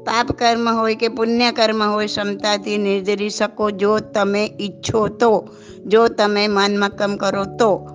પાપ 0.06 0.32
કર્મ 0.32 0.70
હોય 0.70 0.96
કે 0.96 1.08
પુણ્ય 1.08 1.52
કર્મ 1.52 1.84
હોય 1.84 2.06
ક્ષમતાથી 2.06 2.78
નિર્જરી 2.78 3.30
શકો 3.30 3.72
જો 3.72 4.00
તમે 4.00 4.52
ઈચ્છો 4.62 5.08
તો, 5.08 5.50
જો 5.86 6.08
તમે 6.08 6.48
મન 6.48 6.80
મક્કમ 6.80 7.16
કરો 7.16 7.44
તો. 7.44 7.90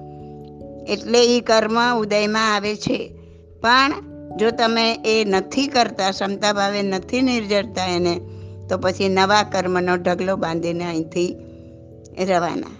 એટલે 0.89 1.37
એ 1.37 1.41
કર્મ 1.41 1.99
ઉદયમાં 1.99 2.55
આવે 2.55 2.77
છે. 2.77 3.15
પણ 3.61 3.93
જો 4.37 4.51
તમે 4.51 4.95
એ 4.95 5.25
નથી 5.25 5.67
કરતા, 5.67 6.11
ક્ષમતા 6.11 6.53
ભાવે 6.53 6.83
નથી 6.83 7.23
નિર્જરતા 7.23 7.87
એને 7.87 8.21
તો 8.69 8.79
પછી 8.79 9.09
નવા 9.09 9.43
કર્મનો 9.43 9.97
ઢગલો 9.97 10.37
બાંધીને 10.37 10.85
અહીંથી 10.85 11.37
રવાના. 12.27 12.77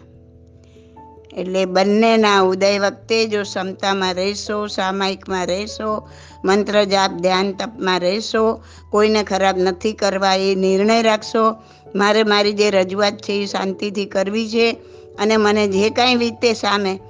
એટલે 1.37 1.65
બંનેના 1.65 2.41
ઉદય 2.41 2.79
વખતે 2.79 3.27
જો 3.27 3.43
ક્ષમતામાં 3.43 4.15
રહેશો, 4.15 4.67
સામાયિકમાં 4.67 5.47
રહેશો, 5.47 6.09
મંત્ર 6.45 6.85
જાપ 6.85 7.11
ધ્યાન 7.11 7.53
તપમાં 7.53 8.01
રહેશો, 8.01 8.61
કોઈને 8.91 9.23
ખરાબ 9.23 9.59
નથી 9.59 9.93
કરવા 9.93 10.35
એ 10.35 10.55
નિર્ણય 10.55 11.03
રાખશો, 11.03 11.57
મારે 11.95 12.23
મારી 12.23 12.53
જે 12.53 12.71
રજૂઆત 12.71 13.17
છે 13.17 13.33
એ 13.33 13.47
શાંતિથી 13.47 14.07
કરવી 14.07 14.49
છે 14.49 14.73
અને 15.19 15.37
મને 15.37 15.69
જે 15.69 15.91
કાંઈ 15.91 16.17
રીતે 16.17 16.53
સામે 16.53 17.01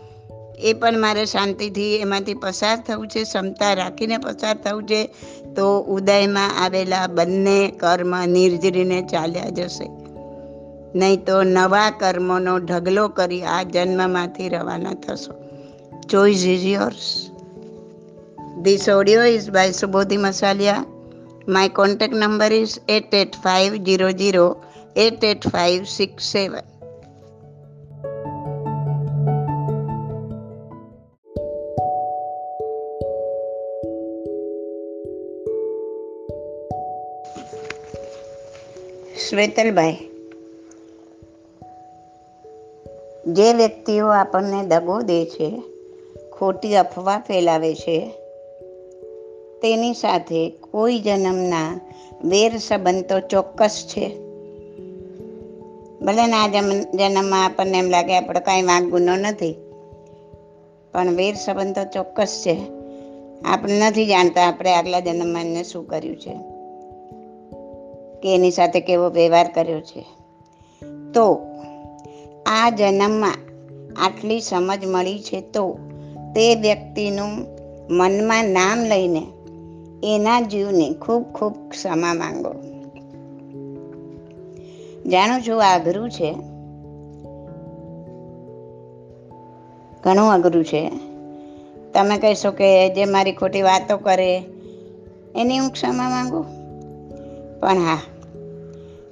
એ 0.59 0.73
પણ 0.73 0.99
મારે 0.99 1.27
શાંતિથી 1.27 1.97
એમાંથી 1.97 2.35
પસાર 2.35 2.77
થવું 2.77 3.09
છે, 3.09 3.23
ક્ષમતા 3.23 3.75
રાખીને 3.75 4.19
પસાર 4.19 4.57
થવું 4.57 4.85
છે, 4.85 5.05
તો 5.57 5.81
ઉદયમાં 5.81 6.65
આવેલા 6.65 7.07
બંને 7.07 7.73
કર્મ 7.81 8.27
નિર્જરીને 8.27 9.03
ચાલ્યા 9.03 9.49
જશે. 9.49 9.91
નહીં 10.99 11.25
તો 11.25 11.43
નવા 11.43 11.91
કર્મોનો 11.91 12.59
ઢગલો 12.59 13.09
કરી 13.09 13.43
આ 13.43 13.63
જન્મમાંથી 13.63 14.49
રવાના 14.49 14.95
થશો. 14.95 15.45
Choice 16.11 16.47
is 16.47 16.67
yours 16.67 17.31
this 18.63 18.89
audio 18.89 19.23
is 19.23 19.51
by 19.51 19.71
Subodhi 19.71 20.17
Masaliya 20.17 20.85
my 21.49 21.69
contact 21.69 22.15
number 22.15 22.53
is 22.53 22.79
eight 22.89 23.15
eight 23.15 23.35
five 23.35 23.75
zero 23.75 24.13
zero 24.13 24.57
eight 24.97 25.25
eight 25.25 25.49
five 25.49 25.85
six 25.85 26.33
seven 26.33 26.74
શ્વેતલભાઈ, 39.29 39.97
જે 43.27 43.53
વ્યક્તિઓ 43.53 44.07
આપણને 44.07 44.61
દગો 44.67 44.97
દે 45.03 45.25
છે, 45.25 45.49
ખોટી 46.33 46.77
અફવા 46.77 47.19
ફેલાવે 47.19 47.75
છે, 47.75 47.97
તેની 49.63 49.95
સાથે 49.95 50.51
કોઈ 50.71 50.99
જન્મના 50.99 51.81
વેર 52.25 52.59
સંબંધ 52.59 53.05
તો 53.05 53.21
ચોક્કસ 53.21 53.75
છે. 53.89 54.07
ભલે 56.01 56.27
ના 56.27 56.49
જન્મમાં 56.95 57.45
આપણને 57.45 57.79
એમ 57.79 57.91
લાગે 57.91 58.17
આપણે 58.17 58.41
કાંઈ 58.41 58.63
વાંક 58.63 58.91
ગુનો 58.91 59.15
નથી, 59.17 59.55
પણ 60.93 61.15
વેર 61.15 61.35
સંબંધ 61.35 61.79
તો 61.79 61.85
ચોક્કસ 61.93 62.43
છે. 62.47 62.57
આપણે 63.45 63.79
નથી 63.81 64.07
જાણતા 64.07 64.49
આપણે 64.49 64.75
આગલા 64.75 65.01
જન્મમાં 65.01 65.43
એને 65.43 65.63
શું 65.63 65.87
કર્યું 65.87 66.17
છે. 66.17 66.54
કે 68.25 68.35
એની 68.35 68.51
સાથે 68.51 68.81
કેવો 68.81 69.09
વ્યવહાર 69.09 69.53
કર્યો 69.55 69.81
છે? 69.81 70.07
તો 71.15 71.41
આ 72.47 72.71
જન્મમાં 72.71 73.35
આટલી 74.05 74.41
સમજ 74.41 74.87
મળી 74.87 75.19
છે 75.19 75.41
તો 75.41 75.79
તે 76.35 76.55
વ્યક્તિનું 76.55 77.47
મનમાં 77.91 78.45
નામ 78.45 78.85
લઈને 78.85 79.27
એના 80.03 80.41
જીવને 80.41 80.95
ખૂબ 81.03 81.23
ખૂબ 81.23 81.71
ક્ષમા 81.71 82.15
માંગો. 82.15 82.55
જાણું 85.11 85.43
છું 85.43 85.65
આ 85.65 85.79
અઘરું 85.79 86.11
છે. 86.11 86.33
ઘણું 90.03 90.33
અઘરું 90.33 90.65
છે. 90.65 90.91
તમે 91.95 92.19
કહેશો 92.19 92.51
કે 92.51 92.95
જે 92.95 93.05
મારી 93.05 93.33
ખોટી 93.33 93.63
વાતો 93.63 93.97
કરે, 93.97 94.43
એની 95.37 95.59
હું 95.59 95.71
ક્ષમા 95.71 96.09
માંગુ? 96.09 96.45
પણ 97.61 97.79
હા 97.79 97.99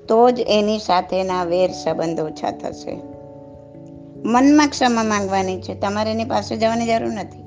તો 0.08 0.30
જ 0.30 0.40
એની 0.40 0.78
સાથેના 0.78 1.44
વેર 1.44 1.70
સંબંધ 1.70 2.20
ઓછા 2.20 2.50
થશે. 2.50 2.96
મનમાં 4.24 4.68
ક્ષમા 4.68 5.02
માંગવાની 5.02 5.60
છે. 5.60 5.74
તમારે 5.74 6.10
એની 6.10 6.24
પાસે 6.24 6.56
જવાની 6.56 6.86
જરૂર 6.86 7.12
નથી. 7.12 7.42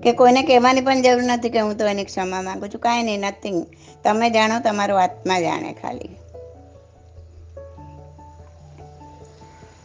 કે 0.00 0.12
કોઈને 0.12 0.42
કહેવાની 0.42 0.80
પણ 0.80 1.02
જરૂર 1.02 1.22
નથી 1.22 1.50
કે 1.50 1.58
હું 1.58 1.76
તો 1.76 1.86
એની 1.86 2.04
ક્ષમા 2.04 2.42
માંગુ 2.42 2.66
છું. 2.66 2.80
કાંઈ 2.80 3.02
નહીં 3.02 3.20
નથિંગ 3.20 3.66
તમે 4.04 4.30
જાણો, 4.30 4.60
તમારો 4.60 4.96
આત્મા 4.96 5.40
જાણે 5.40 5.72
ખાલી. 5.72 6.16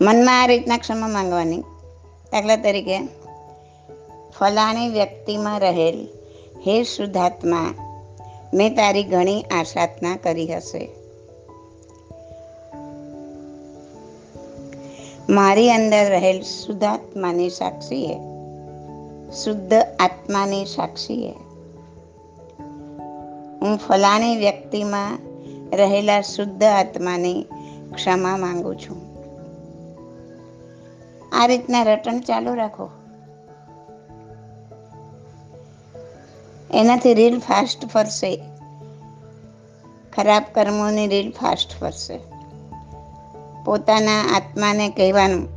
મનમાં 0.02 0.44
આ 0.44 0.46
રીતના 0.46 0.78
ક્ષમા 0.78 1.08
માંગવાની. 1.08 1.58
દાખલા 2.32 2.56
તરીકે, 2.56 3.00
ફલાણી 4.40 4.90
વ્યક્તિમાં 4.90 5.60
રહેલ 5.60 6.08
હે 6.68 6.84
શુદ્ધાત્મા, 6.84 7.74
મેં 8.54 8.76
તારી 8.76 9.04
ઘણી 9.04 9.42
આશાતના 9.42 10.16
કરી 10.16 10.54
હશે. 10.54 10.90
મારી 15.30 15.72
અંદર 15.72 16.10
રહેલ 16.10 16.42
શુદ્ધાત્માની 16.42 17.50
સાક્ષીએ 17.50 18.16
શુદ્ધ 19.32 19.74
આત્માની 20.00 20.66
સાક્ષીએ 20.66 21.34
હું. 23.62 23.78
ફલાણી 23.78 24.38
વ્યક્તિમાં 24.38 25.20
રહેલા 25.74 26.22
શુદ્ધ 26.22 26.64
આત્માની 26.64 27.46
ક્ષમા 27.96 28.38
માંગુ 28.38 28.74
છું. 28.74 28.98
આ 31.32 31.46
રીતના 31.46 31.84
રટણ 31.84 32.20
ચાલુ 32.20 32.54
રાખો. 32.54 32.90
એનાથી 36.74 37.14
રીલ 37.14 37.40
ફાસ્ટ 37.40 37.86
ફરશે. 37.86 38.42
ખરાબ 40.14 40.44
કર્મોની 40.54 41.08
રીલ 41.08 41.32
ફાસ્ટ 41.32 41.80
ફરશે. 41.80 42.37
પોતાના 43.68 44.22
આત્માને 44.22 44.90
કહેવાનું 44.90 45.48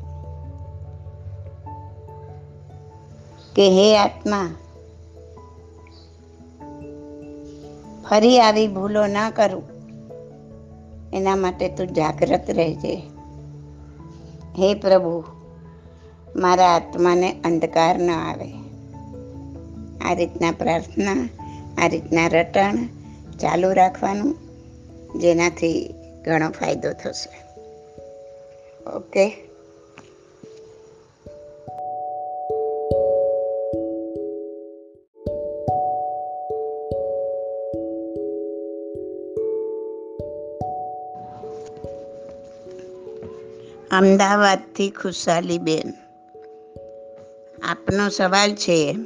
કે 3.55 3.69
હે 3.69 3.99
આત્મા, 3.99 4.55
ફરી 8.11 8.41
આવી 8.41 8.69
ભૂલો 8.69 9.07
ના 9.07 9.31
કરું. 9.31 9.63
એના 11.13 11.37
માટે 11.37 11.69
તું 11.69 11.87
જાગ્રત 11.87 12.51
રહેજે. 12.51 12.97
હે 14.59 14.75
પ્રભુ, 14.75 15.25
મારા 16.37 16.77
આત્માને 16.77 17.33
અંધકાર 17.45 17.99
ન 17.99 18.11
આવે. 18.11 18.53
આ 20.05 20.15
રીતના 20.15 20.51
પ્રાર્થના, 20.51 21.29
આ 21.85 21.89
રીતના 21.89 22.27
રટણ 22.27 22.77
ચાલુ 23.39 23.73
રાખવાનું 23.73 24.37
જેનાથી 25.19 25.95
ઘણો 26.25 26.51
ફાયદો 26.51 26.93
થશે. 26.93 27.50
ઓકે 28.95 29.47
અમદાવાદથી 43.91 44.91
ખુશાલીબેન. 44.91 45.93
આપનો 47.63 48.09
સવાલ 48.09 48.55
છે 48.55 48.97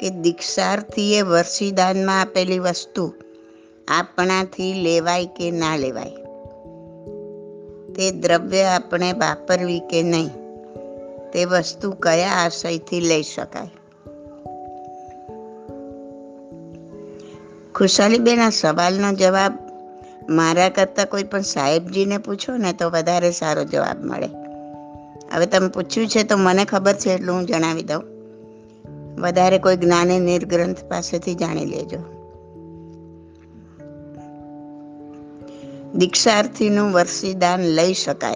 કે 0.00 0.10
દીક્ષાર્થીએ 0.10 1.22
વર્ષીદાનમાં 1.22 2.20
આપેલી 2.20 2.58
વસ્તુ 2.58 3.14
આપણાથી 3.88 4.72
લેવાય 4.72 5.26
કે 5.26 5.50
ના 5.50 5.76
લેવાય? 5.76 6.19
તે 7.94 8.10
દ્રવ્ય 8.10 8.62
આપણે 8.62 9.12
વાપરવી 9.12 9.80
કે 9.80 10.02
નહીં, 10.02 10.28
તે 11.32 11.44
વસ્તુ 11.44 11.90
કયા 11.90 12.28
આશયથી 12.28 13.00
લઈ 13.00 13.22
શકાય? 13.22 13.70
ખુશાલીબેન 17.74 18.50
સવાલનો 18.50 19.12
જવાબ 19.12 19.58
મારા 20.28 20.68
કરતાં 20.68 21.06
કોઈ 21.06 21.22
પણ 21.22 21.40
સાહેબજીને 21.40 22.18
પૂછો 22.18 22.56
ને 22.56 22.72
તો 22.72 22.90
વધારે 22.90 23.30
સારો 23.30 23.64
જવાબ 23.64 24.04
મળે. 24.04 24.28
હવે 25.34 25.46
તમે 25.46 25.68
પૂછ્યું 25.68 26.08
છે 26.08 26.22
તો 26.22 26.36
મને 26.36 26.64
ખબર 26.64 26.92
છે, 26.92 27.10
એટલું 27.10 27.36
હું 27.36 27.46
જણાવી 27.46 27.82
દઉં. 27.82 28.02
વધારે 29.20 29.58
કોઈ 29.58 29.76
જ્ઞાની 29.76 30.20
નિર્ગ્રંથ 30.20 30.84
પાસેથી 30.84 31.34
જાણી 31.34 31.66
લેજો. 31.66 32.19
દીક્ષાર્થીનું 35.94 36.92
વર્ષીદાન 36.92 37.60
લઈ 37.60 37.94
શકાય, 37.94 38.34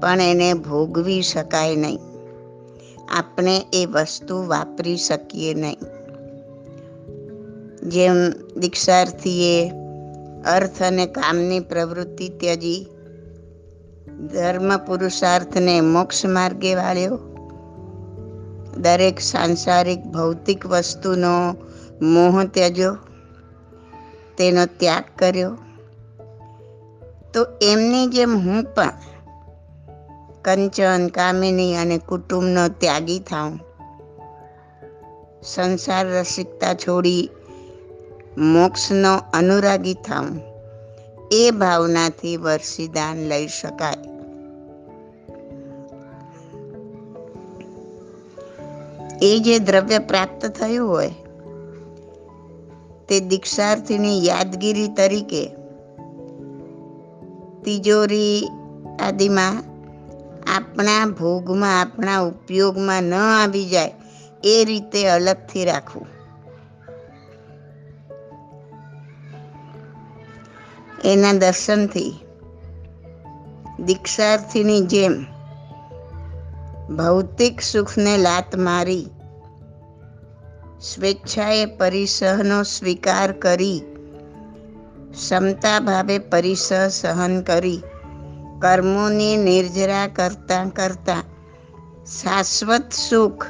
પણ 0.00 0.20
એને 0.20 0.54
ભોગવી 0.54 1.22
શકાય 1.22 1.76
નહીં. 1.76 1.98
આપણે 3.18 3.66
એ 3.72 3.86
વસ્તુ 3.86 4.46
વાપરી 4.46 4.96
શકીએ 4.96 5.54
નહીં. 5.54 5.78
જેમ 7.88 8.30
દીક્ષાર્થીએ 8.60 9.70
અર્થ 10.46 10.82
અને 10.82 11.06
કામની 11.06 11.60
પ્રવૃત્તિ 11.60 12.28
ત્યજી, 12.28 12.86
ધર્મ 14.32 14.76
પુરુષાર્થને 14.76 15.80
મોક્ષ 15.80 16.24
માર્ગે 16.26 16.74
વાળ્યો, 16.74 17.18
દરેક 18.76 19.20
સાંસારિક 19.20 20.02
ભૌતિક 20.02 20.66
વસ્તુનો 20.66 21.56
મોહ 22.02 22.44
ત્યજો, 22.44 22.94
તેનો 24.38 24.66
ત્યાગ 24.66 25.04
કર્યો 25.18 25.58
તો 27.36 27.46
એમની 27.62 28.06
જેમ 28.06 28.36
હું 28.36 28.64
પણ 28.64 28.90
કંચન, 30.44 31.08
કામિની 31.08 31.76
અને 31.76 31.98
કુટુંબનો 31.98 32.68
ત્યાગી 32.68 33.18
થાઉં. 33.18 33.58
સંસાર 35.42 36.06
રસિકતા 36.06 36.74
છોડી 36.74 37.30
મોક્ષનો 38.38 39.20
અનુરાગી 39.34 39.94
થાઉં. 39.94 40.40
એ 41.32 41.50
ભાવનાથી 41.50 42.36
વર્ષીદાન 42.36 43.16
લઈ 43.16 43.48
શકાય. 43.48 43.96
એ 49.22 49.38
જે 49.38 49.58
દ્રવ્ય 49.58 49.98
પ્રાપ્ત 49.98 50.46
થયું 50.46 50.88
હોય, 50.88 51.10
તે 53.08 53.20
દીક્ષાર્થીની 53.20 54.26
યાદગીરી 54.26 54.88
તરીકે 54.88 55.55
તિજોરી 57.66 58.48
આદિમાં 59.06 59.62
આપણા 60.56 61.06
ભોગમાં, 61.06 61.80
આપણા 61.80 62.18
ઉપયોગમાં 62.18 63.02
ન 63.02 63.14
આવી 63.14 63.64
જાય, 63.64 63.94
એ 64.44 64.64
રીતે 64.64 65.08
અલગથી 65.08 65.64
રાખવું. 65.64 66.06
એના 71.04 71.32
દર્શનથી 71.32 72.14
દીક્ષાર્થીની 73.80 74.80
જેમ 74.80 75.26
ભૌતિક 76.96 77.60
સુખને 77.60 78.18
લાત 78.18 78.56
મારી 78.56 79.06
સ્વેચ્છાએ 80.80 81.66
પરિસહનો 81.66 82.62
સ્વીકાર 82.62 83.32
કરી 83.32 83.82
ક્ષમતા 85.16 85.80
ભાવે 85.80 86.18
પરિસર 86.18 86.88
સહન 86.88 87.40
કરી 87.40 87.82
કર્મોની 88.62 89.36
નિર્જરા 89.36 90.06
કરતા 90.06 90.64
કરતા 90.64 91.22
શાશ્વત 92.22 92.92
સુખ 93.10 93.46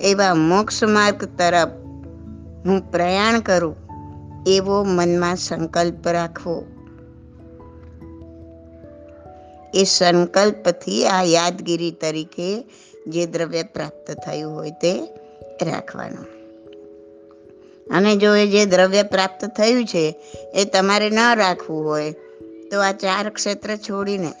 એવા 0.00 0.34
મોક્ષ 0.34 0.82
માર્ગ 0.82 1.24
તરફ 1.24 1.68
હું 2.66 2.90
પ્રયાણ 2.90 3.40
કરું 3.40 3.76
એવો 4.46 4.84
મનમાં 4.84 5.36
સંકલ્પ 5.36 6.08
રાખવો. 6.08 6.66
એ 9.74 9.84
સંકલ્પથી 9.84 11.06
આ 11.06 11.22
યાદગીરી 11.22 11.90
તરીકે 11.90 12.70
જે 13.06 13.26
દ્રવ્ય 13.26 13.62
પ્રાપ્ત 13.62 14.10
થયું 14.10 14.54
હોય 14.54 14.70
તે 14.70 14.92
રાખવાનું. 15.62 16.35
અને 17.90 18.16
જો 18.16 18.34
એ 18.34 18.46
જે 18.46 18.66
દ્રવ્ય 18.66 19.02
પ્રાપ્ત 19.02 19.44
થયું 19.44 19.84
છે, 19.84 20.16
એ 20.54 20.64
તમારે 20.64 21.10
ન 21.10 21.18
રાખવું 21.36 21.84
હોય, 21.84 22.14
તો 22.70 22.80
આ 22.80 22.92
ચાર 22.92 23.28
ક્ષેત્ર 23.28 23.76
છોડીને 23.76 24.32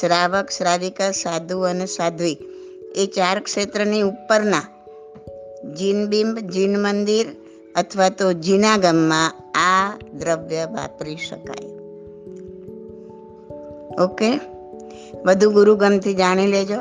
શ્રાવક, 0.00 0.50
શ્રાવિકા, 0.50 1.10
સાધુ 1.10 1.60
અને 1.60 1.86
સાધ્વી, 1.86 2.38
એ 2.96 3.06
ચાર 3.06 3.40
ક્ષેત્રની 3.40 4.00
ઉપરના 4.00 4.62
જીનબિંબ 5.78 6.38
જીન 6.38 6.82
મંદિર 6.82 7.26
અથવા 7.74 8.08
તો 8.08 8.32
જીનાગમમાં 8.32 9.32
આ 9.58 9.98
દ્રવ્ય 10.18 10.68
વાપરી 10.70 11.16
શકાય. 11.16 11.68
ઓકે? 14.04 14.40
બધું 15.24 15.52
ગુરુગમથી 15.52 16.14
જાણી 16.14 16.46
લેજો. 16.46 16.76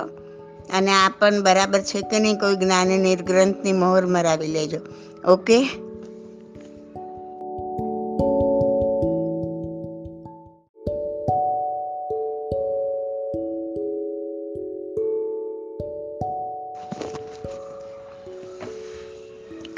અને 0.78 0.92
આ 0.92 1.12
પણ 1.20 1.44
બરાબર 1.44 1.80
છે 1.80 2.02
કે 2.02 2.20
નહીં, 2.20 2.40
કોઈ 2.40 2.56
જ્ઞાની 2.56 2.98
નિર્ગ્રંથની 2.98 3.74
મોહર 3.74 4.06
મરાવી 4.06 4.48
લેજો. 4.48 4.78
ઓકે? 5.32 5.83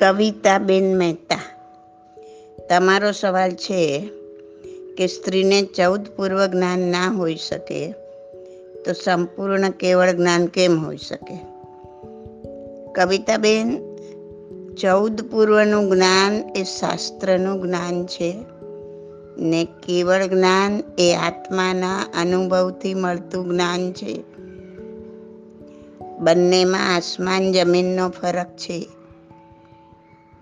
કવિતાબેન 0.06 0.98
મહેતા. 0.98 1.40
તમારો 2.70 3.12
સવાલ 3.12 3.52
છે 3.52 4.10
કે 4.98 5.08
સ્ત્રીને 5.08 5.62
ચૌદ 5.62 6.06
પૂર્વ 6.08 6.46
જ્ઞાન 6.46 6.80
ના 6.80 7.08
હોઈ 7.08 7.36
શકે, 7.36 7.92
તો 8.86 8.94
સંપૂર્ણ 8.94 9.70
કેવળ 9.70 10.12
જ્ઞાન 10.12 10.46
કેમ 10.46 10.86
હોઈ 10.86 10.98
શકે? 10.98 11.40
કવિતાબેન 12.96 13.82
ચૌદ 14.82 15.22
પૂર્વનું 15.22 15.96
જ્ઞાન 15.96 16.34
એ 16.56 16.64
શાસ્ત્રનું 16.64 17.62
જ્ઞાન 17.62 18.06
છે 18.06 18.36
ને 19.38 19.66
કેવળ 19.66 20.26
જ્ઞાન 20.26 20.84
એ 20.98 21.16
આત્માના 21.16 22.00
અનુભવથી 22.22 22.94
મળતું 22.94 23.50
જ્ઞાન 23.50 23.94
છે. 23.94 24.24
બંનેમાં 26.20 26.96
આસમાન 26.96 27.52
જમીનનો 27.52 28.10
ફરક 28.10 28.48
છે. 28.48 28.90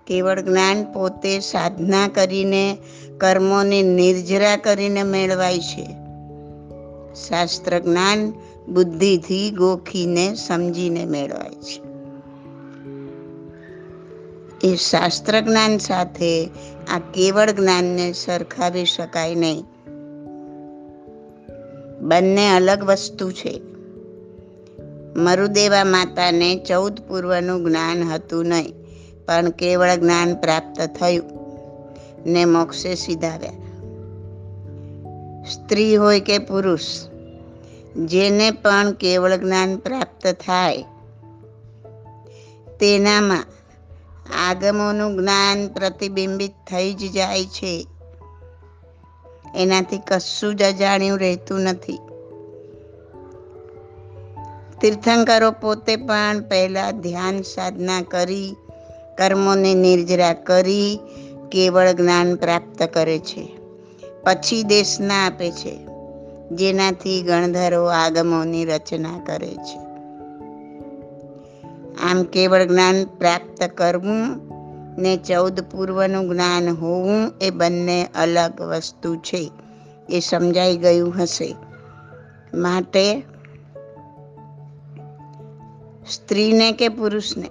કેવળ 0.06 0.40
જ્ઞાન 0.40 0.92
પોતે 0.92 1.40
સાધના 1.40 2.08
કરીને, 2.08 2.78
કર્મોને 3.18 3.82
નિર્જરા 3.82 4.56
કરીને 4.56 5.02
મેળવાય 5.02 5.58
છે. 5.58 5.86
શાસ્ત્ર 7.28 7.78
જ્ઞાન 7.78 8.32
બુદ્ધિથી 8.68 9.50
ગોખીને 9.50 10.34
સમજીને 10.34 11.04
મેળવાય 11.04 11.54
છે. 11.54 11.94
એ 14.66 14.76
શાસ્ત્ર 14.76 15.40
જ્ઞાન 15.40 15.78
સાથે 15.78 16.50
આ 16.94 16.98
કેવળ 16.98 17.50
જ્ઞાનને 17.50 18.12
સરખાવી 18.12 18.84
શકાય 18.84 19.34
નહીં. 19.34 19.64
બંને 22.00 22.50
અલગ 22.50 22.84
વસ્તુ 22.84 23.32
છે. 23.32 23.60
મરુદેવા 25.16 25.84
માતાને 25.84 26.56
ચૌદ 26.56 27.00
પૂર્વનું 27.00 27.64
જ્ઞાન 27.64 28.04
હતું 28.04 28.46
નહીં. 28.46 28.83
પણ 29.26 29.50
કેવળ 29.50 29.94
જ્ઞાન 29.94 30.34
પ્રાપ્ત 30.34 30.80
થયું 30.80 31.30
ને 32.26 32.44
મોક્ષે 32.44 32.94
સીધાવ્યા. 32.94 33.52
સ્ત્રી 35.44 35.96
હોય 35.96 36.20
કે 36.20 36.38
પુરુષ, 36.38 37.04
જેને 37.96 38.50
પણ 38.50 38.92
કેવળ 38.92 39.36
જ્ઞાન 39.36 39.76
પ્રાપ્ત 39.76 40.26
થાય, 40.26 40.84
તેનામાં 42.80 43.44
આગમોનું 44.48 45.16
જ્ઞાન 45.16 45.68
પ્રતિબિંબિત 45.68 46.52
થઈ 46.70 46.94
જ 46.94 47.12
જાય 47.12 47.44
છે. 47.44 47.86
એનાથી 49.54 49.98
કશું 49.98 50.56
જ 50.56 50.62
અજાણ્યું 50.62 51.18
રહેતું 51.18 51.60
નથી. 51.60 51.98
તીર્થંકરો 54.80 55.50
પોતે 55.50 55.96
પણ 55.96 56.40
પહેલાં 56.40 57.00
ધ્યાન 57.00 57.42
સાધના 57.42 58.02
કરી 58.02 58.56
કર્મોને 59.18 59.74
નિર્જરા 59.74 60.32
કરી 60.32 60.98
કેવળ 61.52 61.92
જ્ઞાન 61.92 62.36
પ્રાપ્ત 62.36 62.82
કરે 62.82 63.18
છે. 63.18 63.58
પછી 64.24 64.62
દેશના 64.62 65.26
આપે 65.26 65.50
છે, 65.50 65.78
જેનાથી 66.52 67.22
ગણધરો 67.22 67.84
આગમોની 67.84 68.64
રચના 68.64 69.24
કરે 69.26 69.54
છે. 69.54 69.78
આમ 72.04 72.22
કેવળ 72.22 72.64
જ્ઞાન 72.64 73.04
પ્રાપ્ત 73.04 73.62
કરવું 73.62 74.40
ને 74.98 75.16
ચૌદ 75.16 75.60
પૂર્વનું 75.60 76.30
જ્ઞાન 76.30 76.68
હોવું 76.68 77.32
એ 77.40 77.50
બંને 77.50 78.08
અલગ 78.14 78.60
વસ્તુ 78.60 79.16
છે, 79.16 79.50
એ 80.10 80.20
સમજાઈ 80.20 80.76
ગયું 80.76 81.22
હશે. 81.22 81.54
માટે 82.54 83.22
સ્ત્રીને 86.10 86.72
કે 86.72 86.88
પુરુષને? 86.88 87.50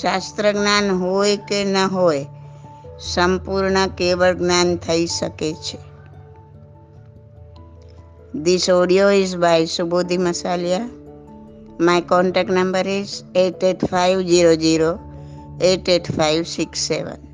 શાસ્ત્ર 0.00 0.52
જ્ઞાન 0.52 0.90
હોય 0.90 1.36
કે 1.36 1.64
ન 1.64 1.76
હોય 1.76 2.26
સંપૂર્ણ 3.00 3.86
કેવળ 3.86 4.34
જ્ઞાન 4.34 4.76
થઈ 4.76 5.06
શકે 5.06 5.52
છે 5.52 5.78
This 8.34 8.66
audio 8.70 9.08
is 9.10 9.36
by 9.36 9.64
Subodhi 9.64 10.16
Masalia. 10.16 10.78
My 11.78 12.00
contact 12.00 12.48
number 12.48 12.80
is 12.80 13.24
88500 13.34 14.98
88567. 15.60 17.31